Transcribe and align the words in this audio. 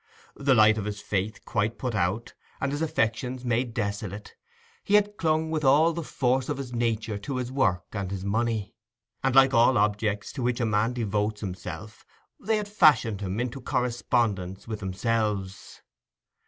The 0.35 0.55
light 0.55 0.79
of 0.79 0.85
his 0.85 0.99
faith 0.99 1.45
quite 1.45 1.77
put 1.77 1.93
out, 1.93 2.33
and 2.59 2.71
his 2.71 2.81
affections 2.81 3.45
made 3.45 3.71
desolate, 3.75 4.33
he 4.83 4.95
had 4.95 5.15
clung 5.15 5.51
with 5.51 5.63
all 5.63 5.93
the 5.93 6.01
force 6.01 6.49
of 6.49 6.57
his 6.57 6.73
nature 6.73 7.19
to 7.19 7.35
his 7.35 7.51
work 7.51 7.85
and 7.93 8.09
his 8.09 8.25
money; 8.25 8.73
and 9.23 9.35
like 9.35 9.53
all 9.53 9.77
objects 9.77 10.31
to 10.33 10.41
which 10.41 10.59
a 10.59 10.65
man 10.65 10.93
devotes 10.93 11.41
himself, 11.41 12.03
they 12.39 12.57
had 12.57 12.67
fashioned 12.67 13.21
him 13.21 13.39
into 13.39 13.61
correspondence 13.61 14.67
with 14.67 14.79
themselves. 14.79 15.83